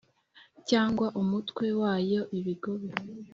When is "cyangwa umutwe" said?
0.69-1.65